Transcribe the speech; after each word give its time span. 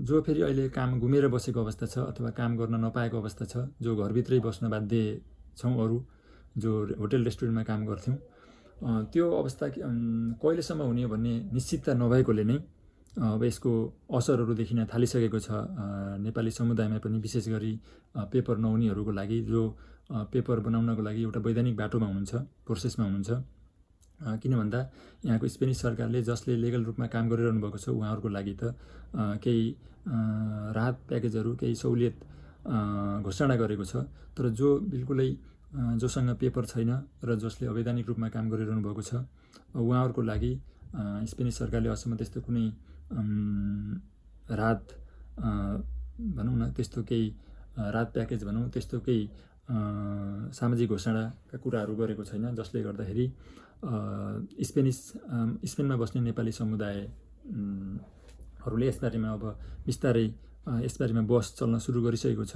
जो 0.00 0.20
फेरि 0.22 0.40
अहिले 0.42 0.68
काम 0.74 0.98
घुमेर 1.00 1.26
बसेको 1.28 1.60
अवस्था 1.60 1.86
छ 1.86 1.98
अथवा 2.10 2.30
काम 2.38 2.56
गर्न 2.58 2.74
नपाएको 2.84 3.18
अवस्था 3.18 3.44
छ 3.46 3.56
जो 3.82 3.96
घरभित्रै 3.96 4.38
बस्न 4.42 4.68
बाध्य 4.70 5.20
छौँ 5.56 5.74
अरू 5.82 5.98
जो 6.58 6.70
होटेल 7.00 7.24
रेस्टुरेन्टमा 7.24 7.62
काम 7.62 7.86
गर्थ्यौँ 7.86 8.16
त्यो 9.12 9.30
अवस्था 9.32 9.68
कहिलेसम्म 9.78 10.82
हुने 10.82 11.06
भन्ने 11.06 11.34
निश्चितता 11.54 11.94
नभएकोले 11.94 12.44
नै 12.44 12.58
अब 13.22 13.44
यसको 13.44 13.72
असरहरू 14.18 14.54
देखिन 14.60 14.84
थालिसकेको 14.92 15.38
छ 15.38 15.48
नेपाली 16.26 16.50
समुदायमा 16.50 16.98
पनि 16.98 17.18
विशेष 17.22 17.48
गरी 17.54 17.72
पेपर 18.34 18.56
नहुनेहरूको 18.66 19.12
लागि 19.14 19.38
जो 19.46 19.62
पेपर 20.34 20.60
बनाउनको 20.66 21.02
लागि 21.02 21.22
एउटा 21.22 21.40
वैधानिक 21.46 21.76
बाटोमा 21.76 22.06
हुनुहुन्छ 22.06 22.34
प्रोसेसमा 22.66 23.04
हुनुहुन्छ। 23.06 23.30
किन 24.20 24.56
भन्दा 24.56 24.80
यहाँको 25.24 25.48
स्पेनिस 25.48 25.80
सरकारले 25.80 26.22
जसले 26.22 26.56
लिगल 26.56 26.84
रूपमा 26.84 27.06
काम 27.14 27.28
गरिरहनु 27.28 27.60
भएको 27.60 27.78
छ 27.78 27.88
उहाँहरूको 27.90 28.28
लागि 28.28 28.54
त 28.62 28.74
केही 29.42 29.64
राहत 30.76 30.96
प्याकेजहरू 31.08 31.54
केही 31.56 31.74
सहुलियत 31.74 32.16
घोषणा 33.24 33.54
गरेको 33.56 33.84
छ। 33.84 33.96
तर 34.36 34.48
जो 34.50 34.68
बिल्कुलै 34.92 35.30
जोसँग 35.98 36.30
पेपर 36.40 36.64
छैन 36.66 36.90
र 37.24 37.34
जसले 37.36 37.68
अवैधानिक 37.68 38.06
रूपमा 38.08 38.28
काम 38.28 38.50
गरिरहनु 38.50 38.82
भएको 38.82 39.02
छ 39.02 39.14
उहाँहरूको 39.74 40.22
लागि 40.22 40.52
स्पेनिस 41.30 41.54
सरकारले 41.58 41.88
अहिलेसम्म 41.88 42.16
त्यस्तो 42.16 42.40
कुनै 42.46 42.66
राहत 44.50 44.84
भनौँ 46.36 46.56
न 46.56 46.70
त्यस्तो 46.76 47.02
केही 47.02 47.26
राहत 47.76 48.08
प्याकेज 48.14 48.44
भनौँ 48.44 48.68
त्यस्तो 48.70 48.98
केही 49.00 49.22
सामाजिक 50.54 50.88
घोषणाका 50.88 51.58
कुराहरू 51.58 51.94
गरेको 51.96 52.24
छैन 52.24 52.54
जसले 52.54 52.82
गर्दाखेरि 52.82 53.26
स्पेनिस 53.82 54.98
स्पेनमा 55.70 55.96
बस्ने 56.02 56.20
नेपाली 56.20 56.52
समुदायहरूले 56.60 58.06
यसबारेमा 58.88 59.28
अब 59.36 59.44
बिस्तारै 59.86 60.26
यसबारेमा 60.86 61.22
बस 61.30 61.46
चल्न 61.58 61.74
सुरु 61.84 61.98
गरिसकेको 62.06 62.44
छ। 62.50 62.52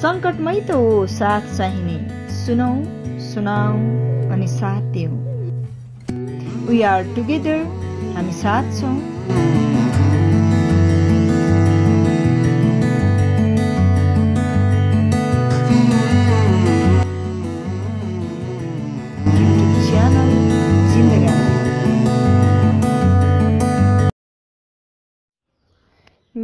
सङ्कटमै 0.00 0.58
त 0.60 0.70
हो 0.80 0.88
साथ 1.12 1.44
चाहिने। 1.56 1.96
सुनौ 2.36 2.72
सुनाऊ 3.28 3.74
अनि 4.32 4.48
साथ 4.48 4.84
दिउँ 4.94 5.16
वी 6.68 6.76
आर 6.92 7.00
टुगेदर 7.16 7.60
हामी 8.16 8.34
साथ 8.42 8.64
छौँ। 8.80 8.96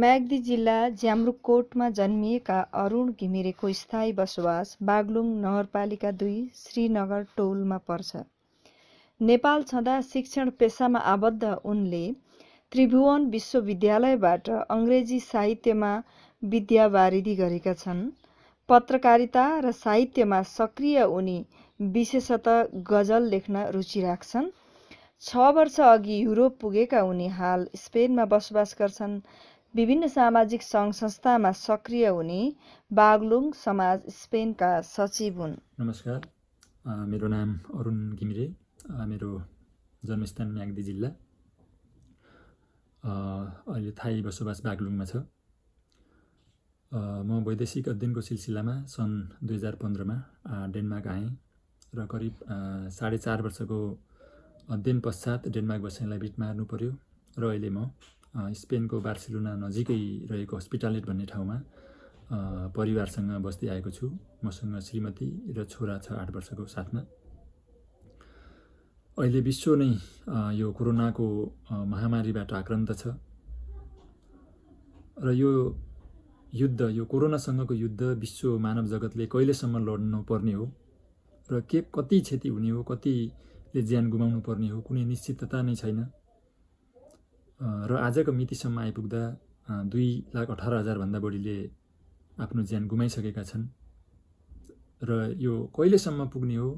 म्याग्दी 0.03 0.37
जिल्ला 0.45 0.77
ज्याम्रुकोटमा 1.01 1.87
जन्मिएका 1.97 2.55
अरुण 2.79 3.11
घिमिरेको 3.19 3.69
स्थायी 3.81 4.13
बसोबास 4.15 4.71
बागलुङ 4.89 5.27
नगरपालिका 5.43 6.09
दुई 6.23 6.33
श्रीनगर 6.61 7.21
टोलमा 7.37 7.77
पर्छ। 7.91 8.23
नेपाल 9.21 9.63
छँदा 9.69 9.93
शिक्षण 10.07 10.49
पेसामा 10.59 10.99
आबद्ध 11.11 11.51
उनले 11.73 12.01
त्रिभुवन 12.71 13.29
विश्वविद्यालयबाट 13.35 14.49
अङ्ग्रेजी 14.75 15.19
साहित्यमा 15.27 15.93
विद्यावारिधि 16.43 17.35
गरेका 17.35 17.75
छन्। 17.83 18.03
पत्रकारिता 18.69 19.45
र 19.59 19.71
साहित्यमा 19.77 20.41
सक्रिय 20.49 21.01
उनी 21.13 21.37
विशेषत 21.79 22.51
गजल 22.91 23.31
लेख्न 23.35 23.63
रुचि 23.77 24.01
राख्छन्। 24.01 24.51
छ 25.23 25.49
वर्ष 25.55 25.79
अघि 25.87 26.21
युरोप 26.21 26.59
पुगेका 26.61 27.01
उनी 27.09 27.27
हाल 27.35 27.67
स्पेनमा 27.77 28.25
बसोबास 28.31 28.75
गर्छन्। 28.79 29.19
विभिन्न 29.73 30.07
सामाजिक 30.07 30.61
सङ्घ 30.61 30.93
संस्थामा 30.93 31.51
सक्रिय 31.57 32.07
हुने 32.07 32.41
बागलुङ 32.91 33.45
समाज 33.57 34.03
स्पेनका 34.17 34.69
सचिव 34.85 35.39
हुन्। 35.41 35.55
नमस्कार 35.79 36.27
मेरो 37.09 37.27
नाम 37.27 37.55
अरुण 37.79 37.97
घिमिरे 38.13 38.45
मेरो 39.09 39.29
जन्मस्थान 40.03 40.51
म्याग्दी 40.57 40.83
जिल्ला। 40.83 41.09
अहिले 43.03 43.91
थाई 43.97 44.21
बसोबास 44.21 44.61
बागलुङमा 44.67 45.05
छ। 45.05 45.25
म 47.25 47.41
वैदेशिक 47.49 47.89
अध्ययनको 47.89 48.21
सिलसिलामा 48.29 48.79
सन् 48.93 49.19
दुई 49.41 49.55
हजार 49.57 49.81
पन्ध्रमा 49.81 50.17
डेनमार्क 50.73 51.07
आएँ 51.17 51.29
र 51.97 52.05
करिब 52.13 52.33
साढे 52.93 53.17
चार 53.25 53.41
वर्षको 53.41 53.83
अध्ययन 54.69 54.99
पश्चात 55.05 55.53
डेनमार्क 55.55 55.81
बसाइलाई 55.83 56.19
बिट 56.25 56.39
मार्नु 56.39 56.63
पऱ्यो 56.71 56.91
र 57.41 57.43
अहिले 57.49 57.69
म 57.69 57.89
स्पेनको 58.33 58.99
बार्सिलोना 59.01 59.51
नजिकै 59.63 60.01
रहेको 60.29 60.57
हस्पिटालेट 60.57 61.05
भन्ने 61.05 61.25
ठाउँमा 61.31 61.57
परिवारसँग 62.73 63.31
बस्दै 63.45 63.67
आएको 63.69 63.91
छु। 63.91 64.05
मसँग 64.43 64.79
श्रीमती 64.81 65.27
र 65.53 65.65
छोरा 65.65 65.97
छ 65.99 66.11
आठ 66.17 66.29
वर्षको 66.35 66.65
साथमा। 66.65 67.01
अहिले 69.17 69.39
विश्व 69.41 69.75
नै 69.77 69.89
यो 70.57 70.71
कोरोनाको 70.73 71.25
महामारीबाट 71.93 72.53
आक्रान्त 72.53 72.91
छ। 72.97 73.13
र 75.21 75.27
यो 75.31 75.49
युद्ध 76.53 76.81
यो 76.89 77.05
कोरोनासँगको 77.05 77.73
युद्ध 77.73 78.01
विश्व 78.17 78.57
मानव 78.59 78.85
जगतले 78.87 79.25
कहिलेसम्म 79.29 79.77
लड्नु 79.85 80.19
पर्ने 80.25 80.53
हो 80.53 80.65
र 81.49 81.61
के 81.69 81.79
कति 81.93 82.19
क्षति 82.21 82.49
हुने 82.49 82.69
हो 82.69 82.81
कतिले 82.89 83.81
ज्यान 83.81 84.09
गुमाउनु 84.09 84.41
पर्ने 84.41 84.69
हो 84.69 84.81
कुनै 84.81 85.03
निश्चितता 85.05 85.61
नै 85.61 85.75
छैन। 85.75 85.99
र 87.59 87.91
आजको 87.97 88.31
मितिसम्म 88.31 88.79
आइपुग्दा 88.79 89.21
दुई 89.91 90.09
लाख 90.35 90.49
अठार 90.51 90.73
हजारभन्दा 90.73 91.19
बढीले 91.19 91.57
आफ्नो 92.43 92.61
ज्यान 92.69 92.87
गुमाइसकेका 92.87 93.43
छन्। 93.43 93.63
र 95.01 95.35
यो 95.37 95.53
कहिलेसम्म 95.75 96.27
पुग्ने 96.33 96.55
हो 96.55 96.69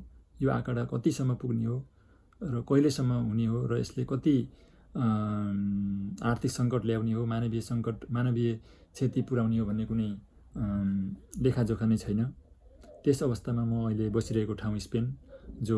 यो 0.42 0.50
आँकडा 0.52 0.84
कतिसम्म 0.92 1.36
पुग्ने 1.42 1.66
हो 1.66 1.78
र 2.42 2.62
कहिलेसम्म 2.70 3.12
हुने 3.30 3.46
हो 3.46 3.66
र 3.68 3.80
यसले 3.80 4.04
कति 4.12 4.36
आर्थिक 4.96 6.52
सङ्कट 6.52 6.86
ल्याउने 6.86 7.14
हो 7.14 7.26
मानवीय 7.26 7.62
सङ्कट 7.62 7.98
मानवीय 8.12 8.54
क्षति 8.94 9.22
पुर्याउने 9.28 9.58
हो 9.60 9.66
भन्ने 9.66 9.86
कुनै 9.86 10.10
लेखाजोखा 11.44 11.86
नै 11.86 11.98
छैन। 11.98 12.22
त्यस 13.04 13.20
अवस्थामा 13.24 13.64
म 13.66 13.74
अहिले 13.88 14.10
बसिरहेको 14.10 14.54
ठाउँ 14.62 14.80
स्पेन 14.86 15.06
जो 15.62 15.78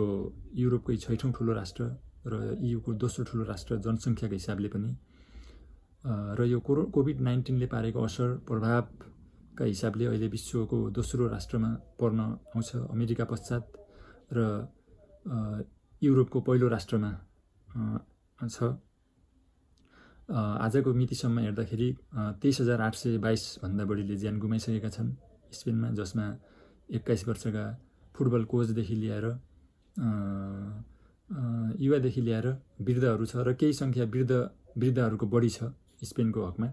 युरोपकै 0.55 0.95
छैठौँ 1.03 1.31
ठुलो 1.35 1.53
राष्ट्र। 1.53 1.83
र 2.27 2.57
युको 2.61 2.93
दोस्रो 3.03 3.23
ठुलो 3.25 3.43
राष्ट्र 3.43 3.77
जनसङ्ख्याको 3.85 4.35
हिसाबले 4.35 4.69
पनि 4.75 4.91
र 6.37 6.39
यो 6.47 6.59
कोरो 6.67 6.83
कोभिड 6.95 7.19
नाइन्टिनले 7.21 7.67
पारेको 7.67 7.99
असर 8.03 8.29
प्रभावका 8.47 9.63
हिसाबले 9.65 10.05
अहिले 10.05 10.27
विश्वको 10.27 10.77
दोस्रो 10.91 11.27
राष्ट्रमा 11.27 11.69
पर्न 11.99 12.19
आउँछ 12.55 12.69
अमेरिका 12.75 13.25
पश्चात 13.31 13.63
र 14.33 14.39
युरोपको 16.01 16.39
पहिलो 16.47 16.67
राष्ट्रमा 16.67 17.11
छ। 18.41 18.63
आजको 20.29 20.93
मितिसम्म 20.93 21.39
हेर्दाखेरि 21.39 21.89
तेइस 22.41 22.57
हजार 22.61 22.81
आठ 22.81 22.95
सय 22.95 23.17
बाइसभन्दा 23.17 23.83
बढीले 23.85 24.15
ज्यान 24.17 24.39
गुमाइसकेका 24.39 24.89
छन्। 24.89 25.09
स्पेनमा 25.51 25.89
जसमा 25.95 26.25
एक्काइस 26.89 27.27
वर्षका 27.27 27.65
फुटबल 28.15 28.43
कोचदेखि 28.51 28.95
लिएर 28.95 29.25
युवादेखि 31.29 32.21
ल्याएर 32.21 32.47
वृद्धहरू 32.81 33.25
छ 33.25 33.35
र 33.47 33.53
केही 33.59 33.73
सङ्ख्या 33.73 34.05
वृद्ध 34.13 34.33
वृद्धहरूको 34.77 35.25
बढी 35.27 35.49
छ 35.49 35.59
स्पेनको 36.03 36.39
हकमा। 36.47 36.67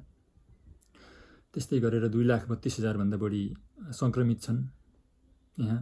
त्यस्तै 1.55 1.79
गरेर 1.81 2.05
दुई 2.09 2.25
लाख 2.25 2.43
बत्तिस 2.51 2.79
हजारभन्दा 2.79 3.17
बढी 3.25 3.43
सङ्क्रमित 4.01 4.39
छन् 4.43 4.61
यहाँ। 5.59 5.81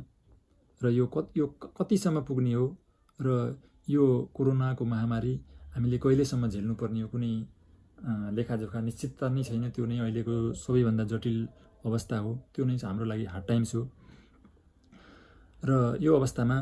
र 0.80 0.84
यो 0.90 1.06
कति 1.14 1.40
यो 1.40 1.46
कतिसम्म 1.78 2.20
पुग्ने 2.28 2.52
हो 2.52 2.66
र 3.20 3.28
यो 3.88 4.04
कोरोनाको 4.34 4.84
महामारी 4.84 5.34
हामीले 5.74 5.98
कहिलेसम्म 6.04 6.48
झेल्नुपर्ने 6.48 7.00
हो 7.02 7.08
कुनै 7.08 7.32
लेखाजोखा 8.36 8.80
निश्चितता 8.80 9.28
नै 9.28 9.42
छैन 9.48 9.64
त्यो 9.70 9.84
नै 9.86 9.98
अहिलेको 9.98 10.36
सबैभन्दा 10.62 11.04
जटिल 11.12 11.38
अवस्था 11.84 12.16
हो 12.24 12.30
त्यो 12.54 12.64
नै 12.64 12.76
हाम्रो 12.82 13.04
लागि 13.12 13.24
हार्ड 13.32 13.44
टाइम्स 13.48 13.74
हो। 13.74 13.82
र 15.62 15.70
यो 16.00 16.10
अवस्थामा 16.16 16.56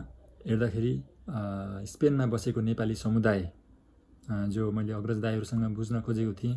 हेर्दाखेरि 0.47 0.93
स्पेनमा 1.87 2.27
बसेको 2.27 2.61
नेपाली 2.61 2.95
समुदाय 2.97 3.41
जो 4.51 4.71
मैले 4.73 4.93
अग्रज 4.93 5.19
दाईहरूसँग 5.21 5.75
बुझ्न 5.77 6.01
खोजेको 6.03 6.33
थिएँ 6.35 6.55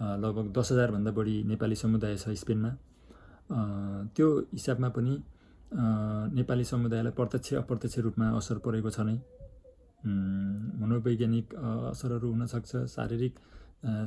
लगभग 0.00 0.52
दस 0.56 0.72
हजारभन्दा 0.72 1.10
बढी 1.12 1.36
नेपाली 1.44 1.76
समुदाय 1.76 2.16
छ 2.16 2.28
स्पेनमा। 2.34 2.70
त्यो 4.16 4.28
हिसाबमा 4.52 4.88
पनि 4.96 5.14
नेपाली 6.34 6.64
समुदायलाई 6.64 7.12
प्रत्यक्ष 7.12 7.54
अप्रत्यक्ष 7.54 7.98
रूपमा 7.98 8.26
असर 8.38 8.58
परेको 8.64 8.90
छ 8.90 9.00
नै। 9.00 9.16
मनोवैज्ञानिक 10.80 11.54
असरहरू 11.92 12.28
हुनसक्छ 12.32 12.72
शारीरिक 12.94 13.34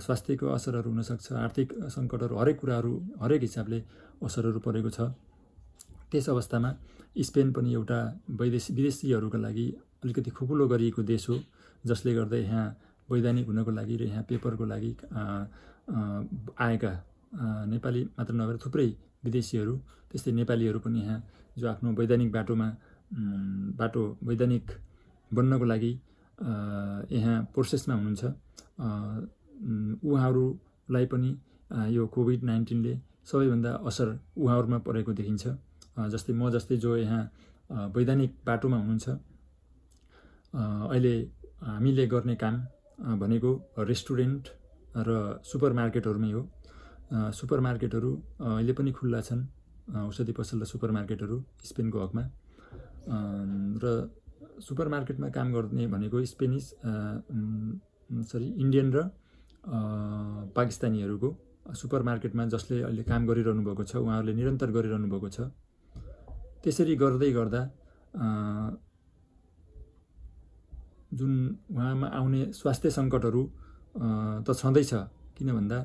स्वास्थ्यको 0.03 0.45
असरहरू 0.47 0.89
हुनसक्छ 0.89 1.31
आर्थिक 1.45 1.67
सङ्कटहरू 1.95 2.35
हरेक 2.37 2.57
कुराहरू 2.59 2.93
हरेक 3.21 3.41
हिसाबले 3.41 3.79
असरहरू 4.25 4.59
परेको 4.65 4.89
छ। 4.89 4.99
त्यस 6.11 6.29
अवस्थामा 6.29 6.69
स्पेन 7.21 7.51
पनि 7.53 7.73
एउटा 7.73 7.99
वैदेशी 8.39 8.73
विदेशीहरूका 8.73 9.37
लागि 9.37 9.67
अलिकति 10.03 10.29
खुकुलो 10.31 10.67
गरिएको 10.67 11.03
देश 11.03 11.29
हो 11.29 11.35
जसले 11.85 12.13
गर्दा 12.15 12.37
यहाँ 12.37 12.65
वैधानिक 13.09 13.45
हुनको 13.47 13.71
लागि 13.71 13.95
र 13.97 14.03
यहाँ 14.03 14.23
पेपरको 14.29 14.65
लागि 14.65 14.91
आएका 16.59 16.91
नेपाली 17.71 18.03
मात्र 18.17 18.33
नभएर 18.33 18.57
थुप्रै 18.65 18.87
विदेशीहरू 19.25 19.75
त्यस्तै 20.11 20.31
नेपालीहरू 20.31 20.79
पनि 20.79 20.99
यहाँ 21.01 21.19
जो 21.57 21.67
आफ्नो 21.69 21.91
वैधानिक 21.99 22.31
बाटोमा 22.31 22.67
बाटो 23.79 24.01
वैधानिक 24.23 24.65
बन्नको 25.31 25.65
लागि 25.65 25.91
यहाँ 27.17 27.35
प्रोसेसमा 27.53 27.95
हुनुहुन्छ। 27.95 28.23
उहाँहरूलाई 30.05 31.05
पनि 31.11 31.29
यो 31.95 32.07
कोभिड 32.15 32.43
नाइन्टिनले 32.43 32.93
सबैभन्दा 33.25 33.71
असर 33.89 34.07
उहाँहरूमा 34.37 34.77
परेको 34.87 35.13
देखिन्छ। 35.13 35.45
जस्तै 36.13 36.33
म 36.33 36.49
जस्तै 36.51 36.77
जो 36.77 36.95
यहाँ 36.97 37.21
वैधानिक 37.95 38.31
बाटोमा 38.45 38.77
हुनुहुन्छ 38.77 39.07
अहिले 40.53 41.13
हामीले 41.61 42.05
गर्ने 42.07 42.35
काम 42.35 42.55
भनेको 43.19 43.51
रेस्टुरेन्ट 43.79 44.43
र 44.97 45.09
सुपर 45.43 45.73
मार्केटहरूमै 45.73 46.31
हो। 46.31 46.41
सुपर 47.33 47.59
मार्केटहरू 47.59 48.11
अहिले 48.41 48.73
पनि 48.73 48.91
खुल्ला 48.91 49.21
छन् 49.21 49.43
औषधि 49.87 50.33
पसल 50.39 50.61
र 50.61 50.65
सुपर 50.65 50.91
मार्केटहरू 50.91 51.37
स्पेनको 51.63 51.97
हकमा। 52.03 52.23
र 53.83 53.85
सुपर 54.59 54.87
मार्केटमा 54.89 55.27
काम 55.29 55.47
गर्ने 55.53 55.87
भनेको 55.87 56.23
स्पेनिस 56.25 56.65
सरी 58.31 58.47
इन्डियन 58.63 58.87
र 58.95 58.97
पाकिस्तानीहरूको 60.55 61.29
सुपर 61.75 62.01
मार्केटमा 62.03 62.45
जसले 62.47 62.81
अहिले 62.81 63.03
काम 63.03 63.21
गरिरहनु 63.27 63.61
भएको 63.63 63.83
छ 63.83 63.95
उहाँहरूले 64.01 64.33
निरन्तर 64.33 64.69
गरिरहनु 64.71 65.07
भएको 65.13 65.29
छ। 65.29 65.39
त्यसरी 66.63 66.95
गर्दै 66.95 67.31
गर्दा 67.31 67.61
जुन 71.11 71.31
उहाँमा 71.71 72.07
आउने 72.17 72.41
स्वास्थ्य 72.53 72.89
सङ्कटहरू 72.91 73.43
त 74.45 74.47
छँदैछ। 74.53 74.93
किन 75.37 75.49
भन्दा 75.53 75.79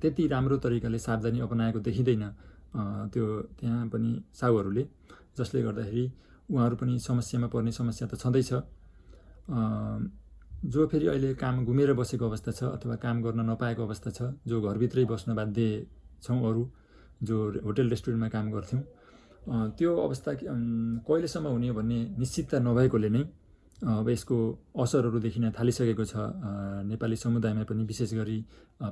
त्यति 0.00 0.26
राम्रो 0.26 0.56
तरिकाले 0.58 0.98
सावधानी 0.98 1.40
अपनाएको 1.40 1.78
देखिँदैन 1.86 2.24
त्यो 3.12 3.24
त्यहाँ 3.60 3.86
पनि 3.92 4.10
साहुहरूले। 4.34 4.82
जसले 5.38 5.62
गर्दाखेरि 5.62 6.04
उहाँहरू 6.50 6.76
पनि 6.76 6.98
समस्यामा 6.98 7.46
पर्ने 7.54 7.72
समस्या 7.72 8.08
त 8.08 8.14
छँदैछ। 8.18 8.50
जो 10.66 10.86
फेरि 10.90 11.06
अहिले 11.06 11.34
काम 11.38 11.64
घुमेर 11.64 11.92
बसेको 11.94 12.24
अवस्था 12.26 12.52
छ 12.52 12.62
अथवा 12.76 12.94
काम 12.98 13.22
गर्न 13.22 13.40
नपाएको 13.50 13.82
अवस्था 13.86 14.10
छ 14.10 14.20
जो 14.48 14.60
घरभित्रै 14.60 15.04
बस्न 15.06 15.34
बाध्य 15.36 15.86
छौँ 16.22 16.38
अरू 16.42 16.62
जो 17.22 17.36
होटेल 17.64 17.90
रेस्टुरेन्टमा 17.90 18.28
काम 18.34 18.50
गर्थ्यौँ 18.52 18.82
त्यो 19.78 19.90
अवस्था 19.96 20.32
कहिलेसम्म 20.42 21.46
हुने 21.46 21.70
भन्ने 21.78 21.98
निश्चितता 22.18 22.58
नभएकोले 22.66 23.08
नै 23.08 23.22
अब 23.76 24.08
यसको 24.08 24.36
असरहरू 24.72 25.18
देखिन 25.20 25.50
थालिसकेको 25.52 26.04
छ। 26.04 26.14
नेपाली 26.88 27.16
समुदायमा 27.16 27.62
पनि 27.68 27.84
विशेष 27.84 28.14
गरी 28.14 28.38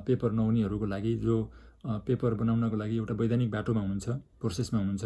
पेपर 0.05 0.31
नहुनेहरूको 0.31 0.85
लागि 0.85 1.13
जो 1.25 1.35
पेपर 2.05 2.33
बनाउनको 2.37 2.75
लागि 2.77 2.95
एउटा 2.97 3.13
वैधानिक 3.13 3.49
बाटोमा 3.51 3.81
हुनुहुन्छ 3.81 4.07
प्रोसेसमा 4.41 4.79
हुनुहुन्छ। 4.79 5.05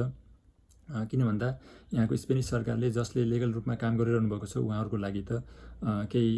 किन 1.07 1.21
भन्दा 1.23 1.47
यहाँको 1.93 2.15
स्पेनिस 2.17 2.49
सरकारले 2.49 2.89
जसले 2.91 3.23
लिगल 3.23 3.51
रूपमा 3.53 3.75
काम 3.79 3.97
गरिरहनु 3.97 4.29
भएको 4.29 4.47
छ 4.47 4.57
उहाँहरूको 4.57 4.97
लागि 4.97 5.21
त 5.23 5.43
केही 6.11 6.31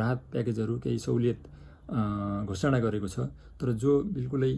राहत 0.00 0.20
प्याकेजहरू 0.32 0.78
केही 0.80 0.98
सहुलियत 0.98 1.38
घोषणा 2.50 2.78
गरेको 2.78 3.08
छ। 3.08 3.30
तर 3.60 3.72
जो 3.78 3.92
बिल्कुलै 4.10 4.52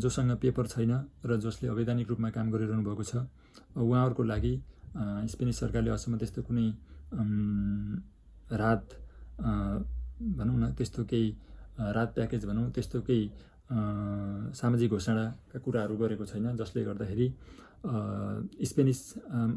जोसँग 0.00 0.32
पेपर 0.38 0.66
छैन 0.66 0.92
र 1.24 1.36
जसले 1.44 1.68
अवैधानिक 1.68 2.08
रूपमा 2.08 2.30
काम 2.30 2.50
गरिरहनु 2.52 2.82
भएको 2.88 3.04
छ 3.04 3.28
उहाँहरूको 3.76 4.22
लागि 4.22 4.54
स्पेनिस 5.28 5.56
सरकारले 5.60 5.90
अझसम्म 5.90 6.16
त्यस्तो 6.18 6.42
कुनै 6.48 6.66
राहत 7.12 8.84
भनौँ 9.38 10.58
न 10.58 10.72
त्यस्तो 10.76 11.04
केही 11.04 11.28
राहत 11.78 12.10
प्याकेज 12.14 12.44
भनौँ 12.46 12.70
त्यस्तो 12.70 13.00
केही 13.00 13.24
सामाजिक 14.52 14.90
घोषणाका 14.90 15.58
कुराहरू 15.58 15.96
गरेको 15.96 16.24
छैन 16.24 16.56
जसले 16.56 16.84
गर्दाखेरि 16.84 17.28
स्पेनिस 18.62 19.00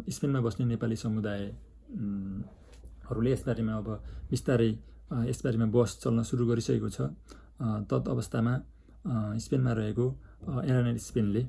स्पेनमा 0.09 0.39
बस्ने 0.41 0.65
नेपाली 0.65 0.95
समुदायहरूले 0.97 1.31
यसबारेमा 3.31 3.73
अब 3.75 3.87
बिस्तारै 4.31 4.71
यसबारेमा 5.29 5.65
बस 5.69 5.91
चल्न 6.01 6.19
सुरु 6.23 6.43
गरिसकेको 6.47 6.89
छ 6.89 6.99
तत् 7.85 8.07
अवस्थामा 8.09 8.53
स्पेनमा 9.37 9.71
रहेको 9.73 10.05
एरानाइट 10.63 10.99
स्पेनले 11.01 11.43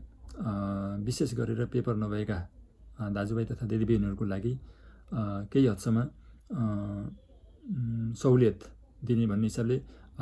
विशेष 1.03 1.31
गरेर 1.35 1.65
पेपर 1.67 1.95
नभएका 1.97 2.39
दाजुभाइ 3.11 3.45
तथा 3.47 3.65
दिदीबहिनीहरूको 3.67 4.25
लागि 4.25 4.53
केही 5.13 5.67
हदसम्म 5.67 5.99
सहुलियत 8.15 8.59
दिने 9.07 9.27
भन्ने 9.27 9.47
हिसाबले 9.47 9.77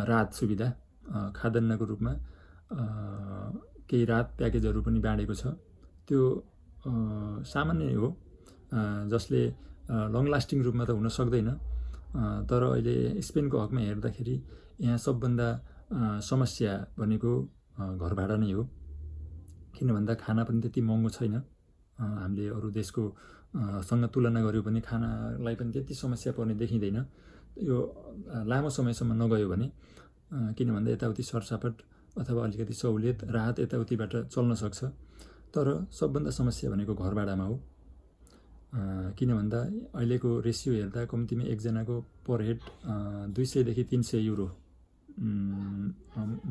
राहत 0.08 0.31
सुविधा 0.34 0.69
खाद्यान्नको 1.36 1.84
रूपमा 1.84 2.12
केही 3.88 4.04
राहत 4.04 4.28
प्याकेजहरू 4.38 4.81
पनि 4.82 4.98
बाँडेको 5.04 5.34
छ। 5.34 5.44
त्यो 6.08 6.20
सामान्य 7.44 7.92
हो। 7.94 8.08
जसले 9.12 9.42
लङ 10.14 10.25
लास्टिङ 10.32 10.58
रूपमा 10.66 10.84
त 10.84 10.90
हुन 10.96 11.08
सक्दैन। 11.08 11.48
तर 12.48 12.62
अहिले 12.72 12.96
स्पेनको 13.22 13.56
हकमा 13.62 13.80
हेर्दाखेरि 13.80 14.37
यहाँ 14.80 14.98
सबभन्दा 14.98 15.48
समस्या 16.25 16.72
भनेको 16.98 17.32
घर 18.00 18.12
भाडा 18.19 18.37
नै 18.42 18.50
हो। 18.52 18.62
किन 19.75 19.88
भन्दा 19.94 20.14
खाना 20.22 20.42
पनि 20.48 20.60
त्यति 20.62 20.80
महँगो 20.88 21.10
छैन। 21.16 21.34
हामीले 21.98 22.44
अरू 22.56 22.69
देशको 22.70 23.02
सँग 23.54 24.04
तुलना 24.14 24.40
गऱ्यो 24.42 24.62
भने 24.62 24.80
खानालाई 24.80 25.54
पनि 25.54 25.72
त्यति 25.72 25.94
समस्या 25.94 26.32
पर्ने 26.34 26.54
देखिँदैन। 26.54 26.98
यो 27.62 27.76
लामो 28.50 28.70
समयसम्म 28.70 29.12
नगयो 29.22 29.48
भने 29.48 29.66
किन 30.58 30.68
भन्दा 30.74 30.90
यताउति 30.92 31.22
सरसापट 31.22 31.74
अथवा 32.18 32.44
अलिकति 32.44 32.74
सहुलियत 32.74 33.24
राहत 33.30 33.56
यताउतिबाट 33.60 34.12
चल्न 34.26 34.54
सक्छ। 34.54 34.84
तर 35.54 35.66
सबभन्दा 35.92 36.30
समस्या 36.30 36.70
भनेको 36.70 36.94
घर 36.94 37.14
भाडामा 37.14 37.44
हो। 37.44 37.56
किन 39.14 39.30
भन्दा 39.34 39.58
अहिलेको 39.94 40.30
रेसियो 40.40 40.74
हेर्दा 40.74 41.04
कम्तीमा 41.06 41.44
एकजनाको 41.46 42.00
पर 42.26 42.42
हेड 42.42 42.60
दुई 43.34 43.46
सयदेखि 43.46 43.84
तिन 43.90 44.02
सय 44.02 44.18
युरो 44.18 44.46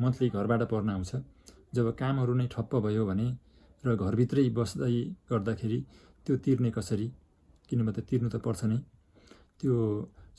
मन्थली 0.00 0.28
घरबाट 0.30 0.62
पर्न 0.72 0.90
आउँछ। 0.90 1.12
जब 1.74 1.86
कामहरू 2.00 2.34
नै 2.34 2.46
ठप्प 2.48 2.72
भयो 2.80 3.04
भने 3.06 3.26
र 3.84 3.94
घरभित्रै 3.94 4.48
बस्दै 4.56 4.96
गर्दाखेरि 5.30 5.78
त्यो 6.26 6.36
तिर्ने 6.44 6.70
कसरी? 6.76 7.06
किनभने 7.68 7.92
त 7.92 7.98
तिर्नु 8.08 8.28
त 8.28 8.36
पर्छ 8.44 8.60
नै। 8.70 8.78
त्यो 9.60 9.74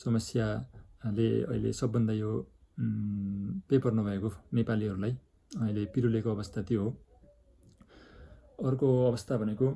समस्याले 0.04 1.28
अहिले 1.52 1.70
सबभन्दा 1.74 2.14
यो 2.14 2.32
पेपर 3.70 3.92
नभएको 3.94 4.30
नेपालीहरूलाई 4.54 5.14
अहिले 5.52 5.82
पिरुलेको 5.94 6.30
अवस्था 6.36 6.62
त्यो 6.68 6.82
हो। 6.84 6.90
अर्को 8.68 8.88
अवस्था 9.08 9.34
भनेको 9.38 9.68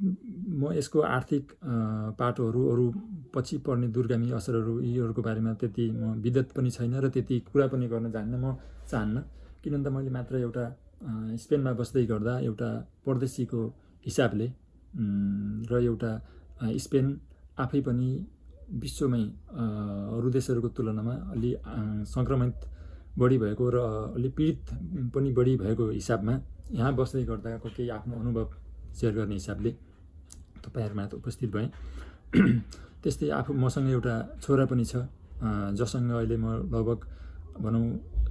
म 0.00 0.72
यसको 0.72 0.98
आर्थिक 1.16 1.44
पाटोहरू 2.18 2.60
अरू 2.72 2.84
पछि 3.34 3.56
पर्ने 3.66 3.88
दुर्गामी 3.94 4.30
असरहरू 4.32 4.74
यीहरूको 4.80 5.22
बारेमा 5.22 5.52
त्यति 5.60 5.84
म 5.92 6.16
विदत 6.24 6.48
पनि 6.56 6.70
छैन 6.76 6.94
र 7.04 7.08
त्यति 7.14 7.36
कुरा 7.52 7.66
पनि 7.68 7.86
गर्न 7.92 8.10
जान्न 8.10 8.34
म 8.34 8.56
चाहन्न। 8.90 9.16
किन 9.62 9.72
भन्दा 9.72 9.90
मैले 9.90 10.10
मात्र 10.10 10.34
एउटा 10.40 10.64
स्पेनमा 11.36 11.72
बस्दै 11.72 12.04
गर्दा 12.06 12.34
एउटा 12.40 12.68
परदेशीको 13.04 13.60
हिसाबले 14.06 14.46
र 15.66 15.72
एउटा 15.82 16.12
स्पेन 16.78 17.06
आफै 17.58 17.80
पनि 17.80 18.08
विश्वमै 18.82 19.22
अरू 20.14 20.28
देशहरूको 20.30 20.68
तुलनामा 20.70 21.14
अलि 21.32 21.50
सङ्क्रमित 22.06 22.56
बढी 23.18 23.38
भएको 23.38 23.64
र 23.70 23.76
अलि 24.16 24.28
पीडित 24.30 24.64
पनि 25.14 25.30
बढी 25.32 25.56
भएको 25.56 25.88
हिसाबमा 25.90 26.34
यहाँ 26.72 26.92
बस्दै 26.94 27.24
गर्दाको 27.24 27.68
केही 27.70 27.88
आफ्नो 27.90 28.14
अनुभव 28.16 28.46
सेयर 28.94 29.12
गर्ने 29.14 29.34
हिसाबले 29.34 29.70
तपाईँहरूमा 30.62 31.04
उपस्थित 31.14 31.50
भएँ। 31.50 31.68
त्यस्तै 33.02 33.28
आफू 33.32 33.52
मसँग 33.56 33.88
एउटा 33.90 34.14
छोरा 34.42 34.64
पनि 34.66 34.84
छ 34.84 34.96
जसँग 35.74 36.10
अहिले 36.12 36.36
म 36.36 36.46
लगभग 36.68 37.00
भनौँ 37.58 37.86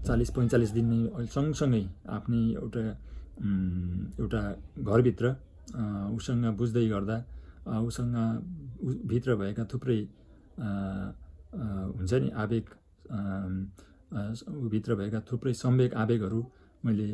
चालिस 0.07 0.29
पैँचालिस 0.35 0.71
दिन 0.77 0.85
नै 0.91 1.25
सँगसँगै 1.35 1.83
आफ्नै 2.15 2.41
एउटा 2.61 2.81
एउटा 4.19 4.41
घरभित्र 4.83 5.25
उसँग 6.15 6.45
बुझ्दै 6.59 6.85
गर्दा 6.93 7.17
उसँग 7.87 8.15
भित्र 9.11 9.35
भएका 9.41 9.63
थुप्रै 9.71 9.99
हुन्छ 11.97 12.13
नि 12.13 12.29
आवेग 12.43 12.65
भित्र 14.73 14.95
भएका 14.95 15.19
थुप्रै 15.31 15.53
सम्वेक 15.53 15.93
आवेगहरू 16.03 16.41
मैले 16.85 17.07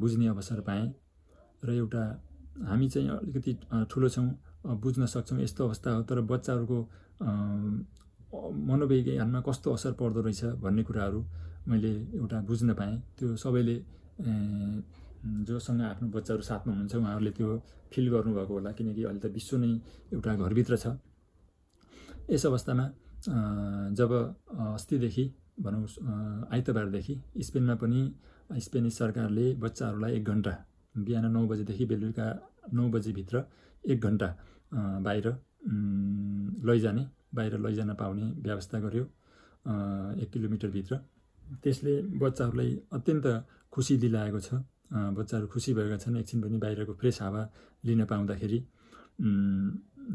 बुझ्ने 0.00 0.26
अवसर 0.28 0.60
पाएँ। 0.68 0.86
र 1.64 1.70
एउटा 1.72 2.02
हामी 2.68 2.88
चाहिँ 2.88 3.08
अलिकति 3.08 3.52
ठुलो 3.90 4.08
छौँ 4.08 4.28
बुझ्न 4.82 5.06
सक्छौँ 5.06 5.38
यस्तो 5.40 5.64
अवस्था 5.66 5.90
हो 5.90 6.02
तर 6.08 6.20
बच्चाहरूको 6.30 6.78
मनोविज्ञानमा 8.68 9.40
कस्तो 9.48 9.72
असर 9.74 9.92
पर्दो 10.00 10.20
रहेछ 10.20 10.44
भन्ने 10.62 10.82
कुराहरू 10.82 11.20
मैले 11.68 11.92
एउटा 12.20 12.38
बुझ्न 12.48 12.74
पाएँ। 12.74 12.96
त्यो 13.18 13.36
सबैले 13.36 13.76
जोसँग 15.48 15.80
आफ्नो 15.82 16.08
बच्चाहरू 16.14 16.42
साथमा 16.42 16.70
हुनुहुन्छ 16.72 16.94
उहाँहरूले 16.94 17.30
त्यो 17.38 17.48
फिल 17.92 18.06
गर्नुभएको 18.12 18.52
होला 18.54 18.70
किनकि 18.76 19.02
अहिले 19.04 19.20
त 19.20 19.26
विश्व 19.32 19.56
नै 19.56 19.70
एउटा 20.12 20.30
घरभित्र 20.44 20.76
छ। 20.76 20.86
यस 22.30 22.44
अवस्थामा 22.46 22.84
जब 23.98 24.10
अस्तिदेखि 24.76 25.24
भनौँ 25.64 25.82
आइतबारदेखि 26.52 27.14
स्पेनमा 27.40 27.74
पनि 27.82 28.00
स्पेनिस 28.60 28.98
सरकारले 28.98 29.46
बच्चाहरूलाई 29.56 30.12
एक 30.16 30.24
घन्टा 30.24 30.52
बिहान 30.94 31.24
नौ 31.32 31.46
बजीदेखि 31.48 31.84
बेलुका 31.86 32.26
नौ 32.74 32.88
बजीभित्र 32.90 33.44
एक 33.84 34.00
घन्टा 34.00 34.28
बाहिर 35.06 35.26
लैजाने 36.68 37.04
बाहिर 37.34 37.58
लैजान 37.64 37.94
पाउने 37.94 38.26
व्यवस्था 38.44 38.78
गर्यो 38.84 39.04
एक 40.22 40.30
किलोमिटरभित्र। 40.32 40.94
त्यसले 41.62 41.94
बच्चाहरूलाई 42.22 42.70
अत्यन्त 42.92 43.26
खुसी 43.72 43.94
दिलाएको 44.02 44.40
छ। 44.40 44.48
बच्चाहरू 44.92 45.46
खुसी 45.48 45.70
भएका 45.74 45.96
छन्। 46.02 46.16
एकछिन 46.16 46.38
पनि 46.42 46.56
बाहिरको 46.62 46.92
फ्रेस 47.00 47.16
हावा 47.22 47.42
लिन 47.86 48.04
पाउँदाखेरि 48.10 48.58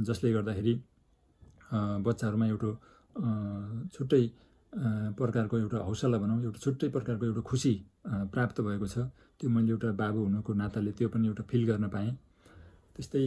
जसले 0.08 0.30
गर्दाखेरि 0.34 0.74
बच्चाहरूमा 2.06 2.46
एउटा 2.48 2.70
छुट्टै 3.94 4.24
प्रकारको 5.20 5.56
एउटा 5.58 5.78
हौसला 5.88 6.18
भनौँ 6.18 6.38
एउटा 6.44 6.60
छुट्टै 6.60 6.88
प्रकारको 6.96 7.26
एउटा 7.26 7.42
खुसी 7.42 7.74
प्राप्त 8.34 8.58
भएको 8.62 8.88
छ। 8.88 8.98
त्यो 9.40 9.50
मैले 9.50 9.72
एउटा 9.72 9.90
बाबु 10.02 10.20
हुनुको 10.26 10.52
नाताले 10.54 10.92
त्यो 10.98 11.08
पनि 11.10 11.28
एउटा 11.28 11.44
फिल 11.50 11.64
गर्न 11.70 11.86
पाएँ। 11.90 12.12
त्यस्तै 12.96 13.26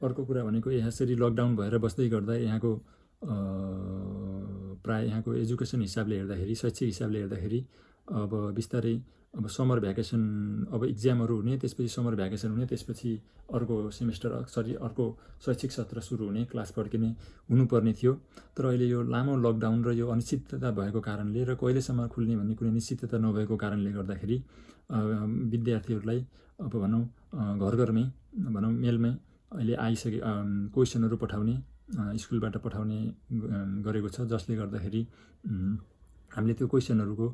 अर्को 0.00 0.20
कुरा 0.24 0.42
भनेको 0.44 0.68
यसरी 0.70 1.14
लकडाउन 1.14 1.56
भएर 1.56 1.74
बस्दै 1.84 2.08
गर्दा 2.08 2.34
यहाँको 2.48 2.70
प्रायः 3.22 5.08
यहाँको 5.08 5.34
एजुकेसन 5.34 5.80
हिसाबले 5.80 6.16
हेर्दाखेरि 6.16 6.54
शैक्षिक 6.54 6.86
हिसाबले 6.86 7.18
हेर्दाखेरि 7.18 7.60
अब 8.12 8.30
बिस्तारै 8.56 8.94
अब 9.38 9.46
समर 9.48 9.80
भ्याकेसन 9.80 10.22
अब 10.72 10.84
इक्जामहरू 10.84 11.34
हुने 11.36 11.56
त्यसपछि 11.58 11.88
समर 11.88 12.14
भ्याकेसन 12.16 12.50
हुने 12.50 12.66
त्यसपछि 12.66 13.10
अर्को 13.54 13.90
सेमेस्टर 13.90 14.30
सरी 14.48 14.74
अर्को 14.86 15.04
शैक्षिक 15.44 15.72
सत्र 15.72 16.00
सुरु 16.00 16.24
हुने 16.26 16.44
क्लास 16.50 16.72
फर्किने 16.76 17.08
हुनुपर्ने 17.50 17.92
थियो। 17.92 18.12
तर 18.56 18.64
अहिले 18.64 18.86
यो 18.88 19.02
लामो 19.02 19.36
लकडाउन 19.36 19.84
र 19.84 19.92
यो 19.94 20.08
अनिश्चितता 20.08 20.70
भएको 20.70 21.00
कारणले 21.00 21.44
र 21.44 21.54
कहिलेसम्म 21.54 22.06
खुल्ने 22.08 22.36
भन्ने 22.36 22.54
कुनै 22.54 22.72
निश्चितता 22.72 23.18
नभएको 23.18 23.56
कारणले 23.56 23.90
गर्दाखेरि 23.92 24.36
विद्यार्थीहरूलाई 25.52 26.26
अब 26.60 26.72
भनौँ 26.74 27.02
घर 27.62 27.74
घरमै 27.76 28.04
भनौँ 28.54 28.72
मेलमै 28.72 29.12
अहिले 29.52 29.74
आइसके 29.86 30.20
क्वेसनहरू 30.74 31.16
पठाउने 31.22 31.54
स्कुलबाट 31.92 32.56
पठाउने 32.64 32.98
गरेको 33.84 34.08
छ 34.08 34.26
जसले 34.32 34.56
गर्दाखेरि 34.56 35.02
हामीले 36.30 36.54
त्यो 36.54 36.66
क्वेसनहरूको 36.68 37.26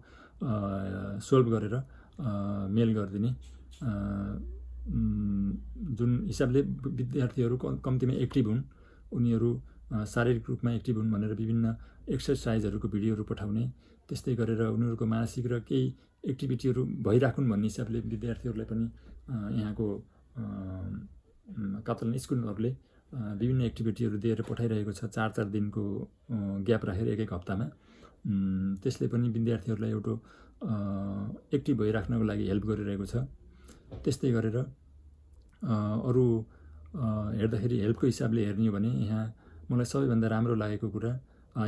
सोल्भ 1.20 1.46
गरेर 1.54 1.74
मेल 2.72 2.90
गरिदिने। 2.96 3.30
जुन 5.98 6.10
हिसाबले 6.26 6.60
विद्यार्थीहरू 6.98 7.56
कम्तीमा 7.84 8.14
एक्टिभ 8.24 8.46
हुन् 8.48 8.62
उनीहरू 9.12 9.50
शारीरिक 10.06 10.44
रूपमा 10.48 10.70
एक्टिभ 10.72 10.96
हुन् 10.96 11.10
भनेर 11.12 11.32
विभिन्न 11.34 11.76
एक्सर्साइजहरूको 12.08 12.88
भिडियोहरू 12.88 13.24
पठाउने 13.24 13.64
त्यस्तै 14.08 14.34
गरेर 14.40 14.60
उनीहरूको 14.66 15.06
मानसिक 15.06 15.46
र 15.46 15.60
केही 15.68 15.86
एक्टिभिटीहरू 16.24 16.82
भइराखुन् 17.06 17.50
भन्ने 17.50 17.66
हिसाबले 17.66 17.98
विद्यार्थीहरूलाई 18.12 18.66
पनि 18.66 18.84
यहाँको 19.60 19.86
कातल 21.86 22.16
स्कुलहरूले 22.16 22.70
विभिन्न 23.40 23.62
एक्टिभिटीहरू 23.62 24.18
दिएर 24.18 24.42
पठाइरहेको 24.48 24.92
छ 24.92 25.04
चार 25.16 25.30
चार 25.36 25.46
दिनको 25.54 25.82
ग्याप 26.66 26.84
राखेर 26.84 27.08
एक 27.08 27.20
एक 27.20 27.32
हप्तामा। 27.32 27.66
त्यसले 28.82 29.08
पनि 29.08 29.28
विद्यार्थीहरूलाई 29.36 29.90
एउटा 29.90 30.12
एक्टिभ 31.56 31.76
भइराख्नको 31.80 32.24
लागि 32.24 32.44
हेल्प 32.48 32.64
गरिरहेको 32.66 33.06
छ। 33.06 33.16
त्यस्तै 34.04 34.30
गरेर 34.32 34.56
अरू 36.08 36.24
हेर्दाखेरि 37.38 37.76
हेल्पको 37.80 38.06
हिसाबले 38.06 38.44
हेर्ने 38.46 38.66
हो 38.66 38.72
भने 38.72 38.90
यहाँ 39.04 39.24
मलाई 39.70 39.86
सबैभन्दा 39.92 40.28
राम्रो 40.28 40.54
लागेको 40.54 40.88
कुरा 40.90 41.12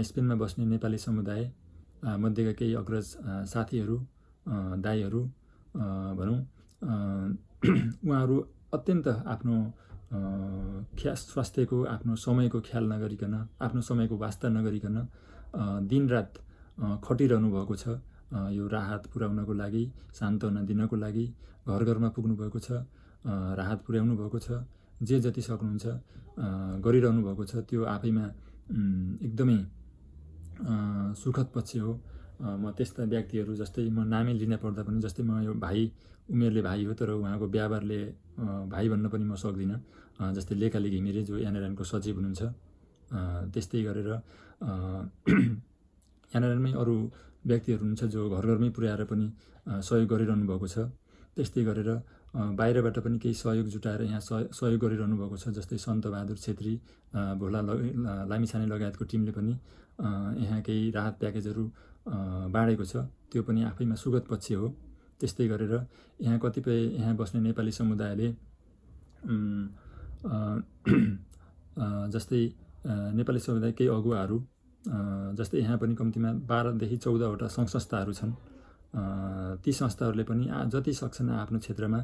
स्पेनमा 0.09 0.35
बस्ने 0.43 0.65
नेपाली 0.67 0.99
समुदाय 0.99 1.43
मध्येका 2.23 2.53
केही 2.59 2.75
अग्रज 2.75 3.07
साथीहरू 3.53 3.97
दाईहरू 4.85 5.23
भनौँ 6.19 6.39
उहाँहरू 8.05 8.37
अत्यन्त 8.75 9.09
आफ्नो 9.09 9.57
ख्या 10.11 11.15
स्वास्थ्यको 11.15 11.77
आफ्नो 11.85 12.15
समयको 12.17 12.59
ख्याल 12.69 12.85
नगरिकन 12.93 13.35
आफ्नो 13.61 13.81
समयको 13.81 14.17
वास्ता 14.17 14.49
नगरिकन 14.49 14.97
दिनरात 15.89 16.31
खटिरहनु 17.05 17.49
भएको 17.53 17.75
छ। 17.77 17.85
यो 18.29 18.65
राहत 18.69 19.03
पुर्याउनको 19.13 19.53
लागि 19.53 19.85
सान्त्वना 20.15 20.61
दिनको 20.69 20.97
लागि 20.97 21.27
घर 21.69 21.83
घरमा 21.85 22.09
पुग्नु 22.17 22.35
भएको 22.37 22.59
छ 22.61 22.69
राहत 23.61 23.79
पुर्याउनु 23.87 24.15
भएको 24.17 24.39
छ 24.39 24.49
जे 25.01 25.21
जति 25.21 25.43
सक्नुहुन्छ 25.43 25.85
गरिरहनु 26.85 27.21
भएको 27.25 27.45
छ। 27.45 27.53
त्यो 27.69 27.85
आफैमा 27.85 28.25
एकदमै 29.27 29.59
सुखद 31.17 31.49
पक्ष 31.55 31.77
हो। 31.85 31.93
म 32.41 32.71
त्यस्ता 32.79 33.03
व्यक्तिहरू 33.13 33.55
जस्तै 33.61 33.89
म 33.91 34.07
नामै 34.15 34.33
लिन 34.41 34.57
पर्दा 34.63 34.83
पनि 34.87 35.01
जस्तै 35.07 35.23
म 35.23 35.43
यो 35.43 35.55
भाइ 35.65 35.91
उमेरले 36.31 36.63
भाइ 36.63 36.85
हो 36.85 36.95
तर 36.95 37.11
उहाँको 37.19 37.47
व्यवहारले 37.55 38.01
भाइ 38.73 38.89
भन्न 38.89 39.09
पनि 39.13 39.25
म 39.25 39.35
सक्दिनँ। 39.35 39.79
जस्तै 40.37 40.55
लेखाले 40.63 40.91
घिमिरे 40.91 41.23
जो 41.29 41.39
एनआरएनको 41.49 41.85
सचिव 41.85 42.15
हुनुहुन्छ। 42.19 42.43
त्यस्तै 43.55 43.83
गरेर 43.89 44.09
एनआरएनमै 46.37 46.73
अरू 46.83 46.95
व्यक्तिहरू 47.51 47.83
हुनुहुन्छ 47.83 48.05
जो 48.15 48.21
घर 48.31 48.47
घरमै 48.47 48.69
पुर्याएर 48.77 49.05
पनि 49.11 49.27
सहयोग 49.89 50.09
गरिरहनु 50.13 50.45
भएको 50.51 50.67
छ। 50.75 50.77
त्यस्तै 51.37 51.63
गरेर 51.65 51.91
बाहिरबाट 52.35 52.99
पनि 53.05 53.19
केही 53.19 53.35
सहयोग 53.35 53.69
जुटाएर 53.75 54.03
यहाँ 54.03 54.21
सहयोग 54.53 54.81
गरिरहनु 54.85 55.17
भएको 55.17 55.37
छ 55.43 55.49
जस्तै 55.59 55.79
सन्तबहादुर 55.87 56.37
छेत्री 56.45 56.75
भोला 57.41 57.61
लामिछाने 58.31 58.67
लगायतको 58.67 59.05
टिमले 59.11 59.33
पनि 59.39 59.53
यहाँ 60.45 60.61
केही 60.67 60.91
राहत 60.99 61.15
प्याकेजहरू 61.21 61.65
बाँडेको 62.09 62.85
छ। 62.85 62.97
त्यो 63.31 63.43
पनि 63.45 63.61
आफैमा 63.71 63.95
सुगत 63.95 64.25
पक्ष 64.31 64.53
हो। 64.53 64.69
त्यस्तै 65.21 65.47
गरेर 65.49 65.75
यहाँ 66.21 66.39
कतिपय 66.39 66.79
यहाँ 66.97 67.15
बस्ने 67.17 67.41
नेपाली 67.41 67.73
समुदायले 67.73 68.29
जस्तै 72.15 72.43
नेपाली 73.19 73.41
समुदाय 73.41 73.73
केही 73.79 73.91
अगुवाहरू 73.91 74.39
जस्तै 75.39 75.59
यहाँ 75.59 75.79
पनि 75.79 75.95
कम्तीमा 75.95 76.31
बाह्रदेखि 76.49 76.97
चौधवटा 76.97 77.47
सङ्घ 77.51 77.69
संस्थाहरू 77.69 78.13
छन्। 78.15 78.33
ती 79.63 79.73
संस्थाहरूले 79.73 80.25
पनि 80.25 80.45
जति 80.73 80.93
सक्छन् 81.03 81.31
आफ्नो 81.31 81.59
क्षेत्रमा 81.59 82.01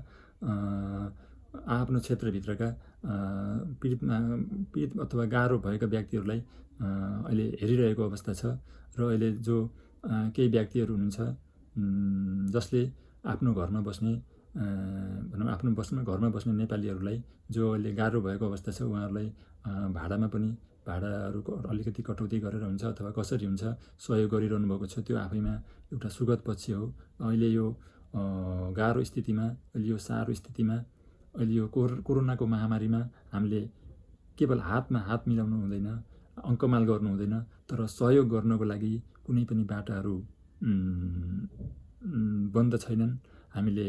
आफ्नो 1.78 1.98
क्षेत्रभित्रका 2.04 2.68
पीडितमा 3.80 4.16
पीडित 4.72 4.90
अथवा 5.00 5.24
गाह्रो 5.34 5.56
भएका 5.64 5.86
व्यक्तिहरूलाई 5.86 6.40
अहिले 7.24 7.44
हेरिरहेको 7.60 8.02
अवस्था 8.04 8.32
छ। 8.34 8.44
र 8.98 9.00
अहिले 9.06 9.28
जो 9.46 9.56
केही 10.06 10.48
व्यक्तिहरू 10.48 10.94
हुनुहुन्छ 10.94 11.20
जसले 12.54 12.82
आफ्नो 13.32 13.50
घरमा 13.54 13.80
बस्ने 13.88 14.12
भनौँ 15.32 15.48
आफ्नो 15.52 15.70
बस्न 15.80 16.04
घरमा 16.04 16.28
बस्ने 16.36 16.52
नेपालीहरूलाई 16.52 17.22
जो 17.50 17.62
अहिले 17.72 17.90
गाह्रो 17.94 18.20
भएको 18.22 18.44
अवस्था 18.46 18.70
छ 18.72 18.82
उहाँहरूलाई 18.82 19.28
भाडामा 19.96 20.28
पनि 20.34 20.50
भाडाहरूको 20.86 21.52
अलिकति 21.72 22.02
कटौती 22.02 22.38
गरेर 22.44 22.62
हुन्छ 22.62 22.84
अथवा 22.84 23.10
कसरी 23.18 23.46
हुन्छ 23.46 23.64
सहयोग 24.06 24.30
गरिरहनु 24.30 24.66
भएको 24.68 24.86
छ 24.86 24.98
त्यो 25.06 25.16
आफैमा 25.18 25.54
एउटा 25.92 26.08
सुगत 26.16 26.40
पक्ष 26.46 26.70
हो। 26.70 26.86
अहिले 27.24 27.48
यो 27.48 27.66
गाह्रो 28.78 29.04
स्थितिमा 29.10 29.46
अहिले 29.74 29.88
यो 29.88 29.98
साह्रो 29.98 30.34
स्थितिमा 30.34 30.76
अहिले 31.34 31.54
यो 31.54 31.66
कोर 31.74 31.90
कोरोनाको 32.06 32.46
महामारीमा 32.46 33.00
हामीले 33.32 33.60
केवल 34.38 34.58
हातमा 34.60 34.98
हात 35.08 35.28
मिलाउनु 35.28 35.56
हुँदैन। 35.60 35.88
अङ्कमाल 36.36 36.84
गर्नु 36.90 37.08
हुँदैन 37.10 37.34
तर 37.68 37.78
सहयोग 37.88 38.26
गर्नको 38.34 38.64
लागि 38.72 38.92
कुनै 39.24 39.44
पनि 39.50 39.64
बाटाहरू 39.72 40.16
बन्द 42.54 42.72
छैनन्। 42.84 43.12
हामीले 43.54 43.88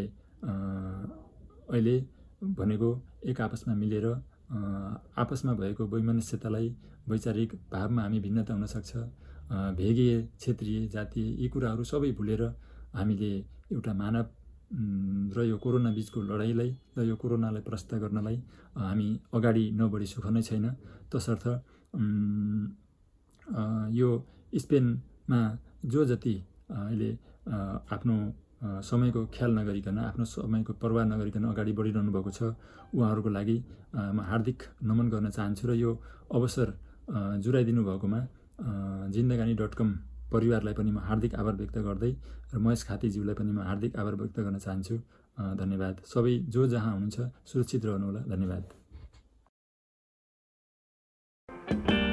अहिले 1.73 1.95
भनेको 2.59 2.89
एक 3.29 3.37
आपसमा 3.41 3.73
मिलेर 3.75 4.05
आपसमा 5.23 5.53
भएको 5.61 5.83
वैमनस्यतालाई 5.93 6.67
वैचारिक 7.09 7.49
भावमा 7.71 8.01
हामी 8.03 8.19
भिन्नता 8.25 8.53
हुनसक्छ। 8.53 8.91
भेगीय 9.79 10.13
क्षेत्रीय 10.39 10.87
जातीय 10.93 11.27
यी 11.41 11.47
कुराहरू 11.53 11.83
सबै 11.83 12.11
भुलेर 12.17 12.41
हामीले 12.97 13.31
एउटा 13.73 13.93
मानव 14.01 14.25
र 15.35 15.37
यो 15.45 15.57
कोरोना 15.63 15.89
बिचको 15.97 16.19
लडाइँलाई 16.29 16.69
र 16.97 16.99
यो 17.09 17.15
कोरोनालाई 17.21 17.61
प्रस्त 17.67 17.89
गर्नलाई 18.03 18.37
हामी 18.77 19.07
अगाडि 19.33 19.65
नबढी 19.79 20.07
सुख 20.13 20.25
नै 20.35 20.41
छैन। 20.41 20.65
तसर्थ 21.13 21.45
यो 23.99 24.09
स्पेनमा 24.63 25.41
जो 25.85 26.05
जति 26.05 26.35
अहिले 26.71 27.11
आफ्नो 27.95 28.15
समयको 28.89 29.21
ख्याल 29.35 29.51
नगरिकन 29.59 29.97
आफ्नो 29.99 30.25
समयको 30.25 30.73
प्रवाह 30.81 31.05
नगरिकन 31.05 31.43
अगाडि 31.51 31.71
बढिरहनु 31.79 32.11
भएको 32.11 32.31
छ 32.37 32.41
उहाँहरूको 32.95 33.29
लागि 33.37 33.57
म 34.15 34.19
हार्दिक 34.29 34.59
नमन 34.89 35.07
गर्न 35.13 35.29
चाहन्छु 35.37 35.67
र 35.67 35.71
यो 35.75 35.91
अवसर 36.33 36.67
जुराइदिनु 37.43 37.81
भएकोमा 37.83 38.19
जिन्दगानी 39.15 39.53
डट 39.61 39.73
कम 39.79 39.89
परिवारलाई 40.31 40.73
पनि 40.73 40.91
म 40.91 40.99
हार्दिक 41.07 41.35
आभार 41.35 41.55
व्यक्त 41.61 41.77
गर्दै 41.87 42.11
र 42.53 42.57
महेश 42.57 42.81
खातीज्यूलाई 42.89 43.35
पनि 43.35 43.51
म 43.51 43.59
हार्दिक 43.69 43.91
आभार 44.01 44.15
व्यक्त 44.21 44.39
गर्न 44.39 44.57
चाहन्छु। 44.65 44.95
धन्यवाद। 45.61 45.95
सबै 46.07 46.33
जो 46.47 46.61
जहाँ 46.73 46.91
हुनुहुन्छ 46.93 47.17
सुरक्षित 47.51 47.85
रहनुहोला। 47.85 48.21
धन्यवाद। 48.33 48.63
Thank 51.67 51.89
you. 51.89 52.04